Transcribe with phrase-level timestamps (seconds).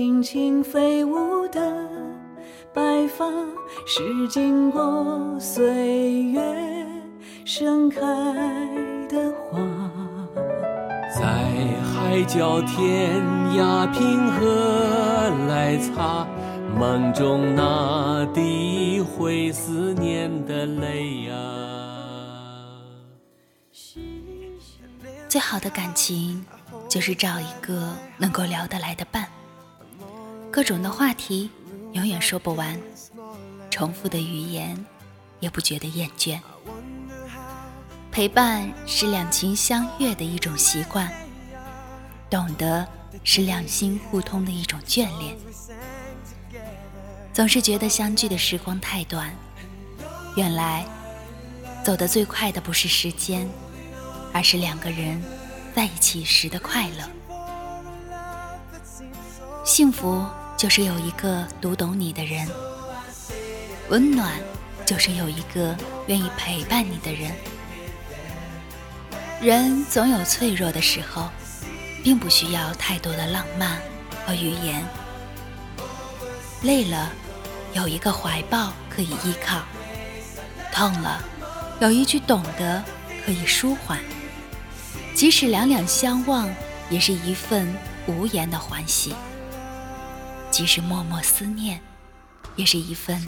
[0.00, 1.60] 轻轻飞舞的
[2.72, 3.26] 白发，
[3.86, 6.40] 是经过岁月
[7.44, 8.00] 盛开
[9.10, 9.60] 的花。
[11.14, 11.22] 在
[11.84, 13.22] 海角天
[13.52, 16.26] 涯，凭何来擦
[16.78, 21.34] 梦中那滴会思念的泪呀？
[25.28, 26.42] 最好的感情，
[26.88, 29.28] 就是找一个能够聊得来的伴。
[30.52, 31.48] 各种的话题，
[31.92, 32.76] 永远说不完；
[33.70, 34.84] 重复的语言，
[35.38, 36.40] 也不觉得厌倦。
[38.10, 41.08] 陪伴是两情相悦的一种习惯，
[42.28, 42.86] 懂得
[43.22, 45.36] 是两心互通的一种眷恋。
[47.32, 49.32] 总是觉得相聚的时光太短，
[50.34, 50.84] 原来
[51.84, 53.48] 走得最快的不是时间，
[54.32, 55.22] 而是两个人
[55.76, 57.08] 在一起时的快乐。
[59.64, 60.26] 幸福
[60.60, 62.46] 就是有一个读懂你的人，
[63.88, 64.38] 温暖
[64.84, 65.74] 就是有一个
[66.06, 67.32] 愿意陪伴你的人。
[69.40, 71.30] 人总有脆弱的时候，
[72.04, 73.80] 并不需要太多的浪漫
[74.26, 74.84] 和语言。
[76.60, 77.10] 累了，
[77.72, 79.60] 有一个怀抱可以依靠；
[80.74, 81.24] 痛了，
[81.80, 82.84] 有一句懂得
[83.24, 83.98] 可以舒缓。
[85.14, 86.46] 即使两两相望，
[86.90, 87.74] 也是一份
[88.06, 89.14] 无言的欢喜；
[90.50, 91.80] 即使默默思念，
[92.56, 93.24] 也是一份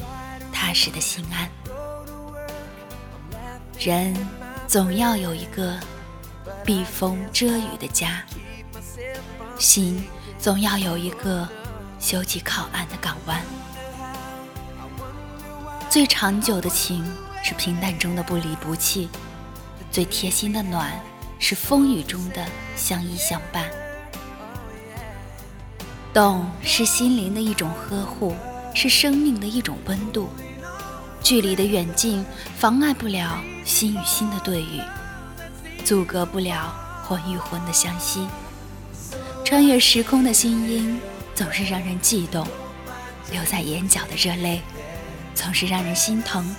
[0.52, 1.48] 踏实的心安。
[3.78, 4.14] 人
[4.66, 5.78] 总要有一个。
[6.64, 8.22] 避风遮雨的家，
[9.58, 10.04] 心
[10.38, 11.48] 总要有一个
[11.98, 13.40] 休憩靠岸的港湾。
[15.88, 17.04] 最长久的情
[17.42, 19.08] 是平淡中的不离不弃，
[19.90, 20.92] 最贴心的暖
[21.38, 23.68] 是风雨中的相依相伴。
[26.12, 28.36] 懂是心灵的一种呵护，
[28.74, 30.28] 是生命的一种温度。
[31.23, 32.23] 距离的远近
[32.58, 34.83] 妨碍不了心与心的对语。
[35.86, 38.28] 阻隔不了魂与魂的相吸，
[39.42, 41.00] 穿越时空的心音
[41.34, 42.46] 总是让人悸动，
[43.30, 44.61] 留在眼角的热泪
[45.34, 46.55] 总是让人心疼。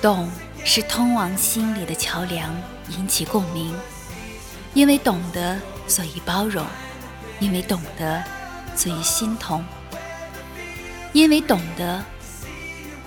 [0.00, 0.30] 懂
[0.64, 2.54] 是通往心里的桥梁，
[2.90, 3.74] 引起共鸣。
[4.74, 6.64] 因为懂得，所以包容；
[7.40, 8.22] 因为懂得，
[8.74, 9.62] 所以心同；
[11.12, 12.04] 因为懂得，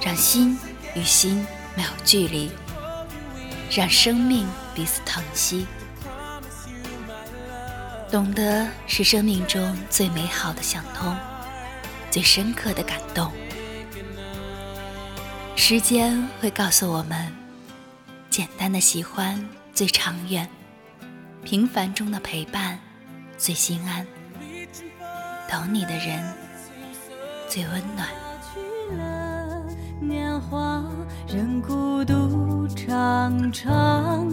[0.02, 0.58] 让心
[0.96, 1.46] 与心
[1.76, 2.52] 没有距离。
[3.70, 5.68] 让生命彼此疼惜，
[8.10, 11.14] 懂得是生命中最美好的相通，
[12.10, 13.30] 最深刻的感动。
[15.58, 17.36] 时间会告诉我们，
[18.30, 20.50] 简单的喜欢最长远，
[21.44, 22.78] 平凡中的陪伴
[23.38, 24.06] 最心安，
[25.50, 26.22] 懂你的人
[27.48, 28.08] 最温暖。
[30.00, 30.84] 年华
[31.28, 34.28] 任孤独长长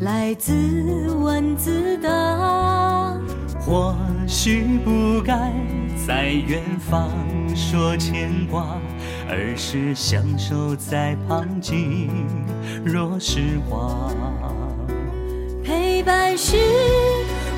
[0.00, 3.16] 来自问自答。
[3.60, 3.96] 或
[4.28, 5.52] 许不该
[6.06, 7.10] 在远方
[7.56, 8.78] 说牵挂，
[9.28, 12.10] 而是相守在旁静
[12.84, 14.10] 若时话。
[16.06, 16.56] 陪伴是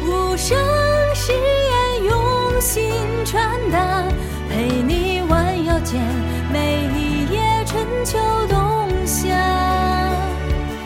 [0.06, 0.56] 无声
[1.14, 2.91] 誓言，用心
[3.22, 4.03] 传达，
[4.48, 6.00] 陪你弯腰间
[6.50, 9.28] 每一夜春秋冬夏。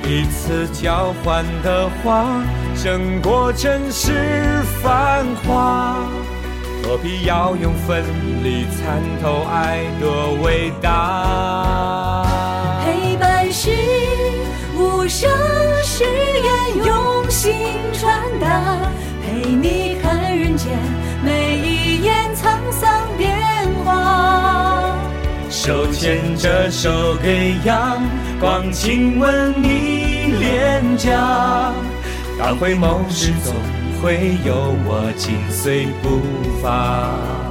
[0.03, 2.43] 一次交换的话，
[2.75, 4.13] 胜过尘世
[4.83, 5.99] 繁华。
[6.83, 8.03] 何必要用奋
[8.43, 12.27] 力参透爱的伟大？
[12.85, 13.71] 陪伴是
[14.77, 15.31] 无声
[15.85, 16.52] 誓言，
[19.43, 20.71] 陪你看人间
[21.25, 23.37] 每一眼沧桑变
[23.85, 24.97] 化。
[25.51, 28.01] 手牵着手，给阳
[28.39, 30.33] 光亲吻你。
[30.39, 31.73] 脸颊，
[32.39, 33.53] 当回眸时，总
[34.01, 36.21] 会有我紧随步
[36.63, 37.42] 伐。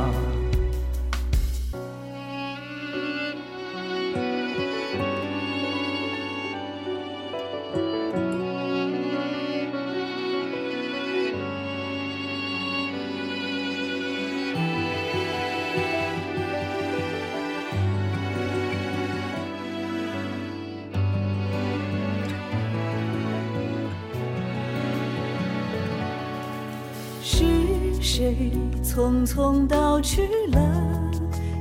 [28.14, 28.52] 谁
[28.84, 30.60] 匆匆道去了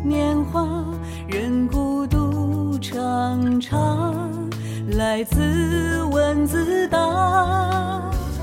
[0.04, 0.84] 年华？
[1.28, 4.50] 任孤独长长，
[4.96, 6.98] 来自问自答。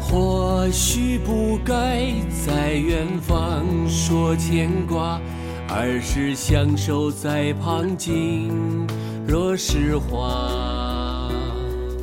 [0.01, 2.13] 或许不该
[2.45, 5.19] 在远方说牵挂，
[5.67, 8.87] 而是相守在旁静
[9.27, 11.29] 若是花。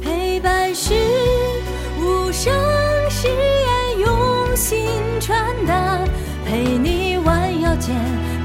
[0.02, 0.92] 陪伴是
[1.98, 2.52] 无声
[3.08, 4.83] 誓言，用心
[5.24, 5.98] 传达，
[6.44, 7.94] 陪你弯腰间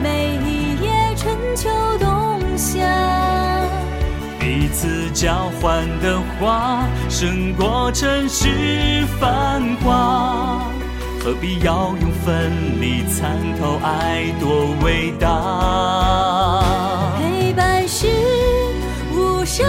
[0.02, 2.80] 每一夜春秋冬夏。
[4.40, 10.72] 彼此交换的话，胜过尘世繁华。
[11.22, 12.50] 何必要用分
[12.80, 16.64] 离参透爱多伟大？
[17.20, 18.08] 陪伴是
[19.14, 19.68] 无声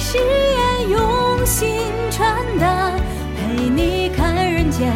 [0.00, 2.92] 誓言，用心传达，
[3.36, 4.90] 陪你看人间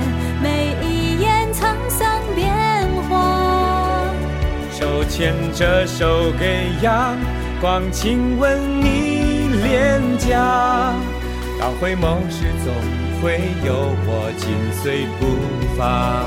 [5.21, 7.15] 牵着手给阳
[7.61, 10.95] 光亲吻你脸颊，
[11.61, 12.73] 当回眸时总
[13.21, 14.49] 会有我紧
[14.83, 15.27] 随步
[15.77, 16.25] 伐。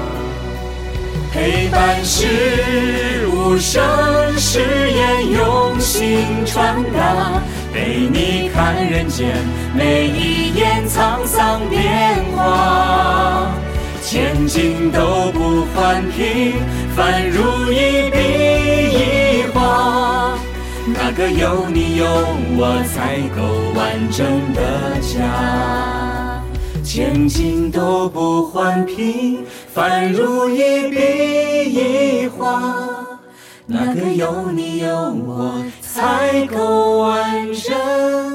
[1.32, 3.82] 陪伴是无声
[4.38, 4.60] 誓
[4.92, 7.42] 言，用心传达，
[7.74, 9.36] 陪你看人间
[9.76, 13.50] 每一眼沧桑变化。
[14.06, 16.54] 千金都不换平
[16.94, 18.18] 凡如一笔
[18.92, 20.38] 一画，
[20.86, 22.06] 那个有你有
[22.58, 26.44] 我才够完整的家。
[26.84, 30.98] 千金都不换平凡如一笔
[31.74, 32.62] 一画，
[33.66, 38.33] 那个有你有我才够完整。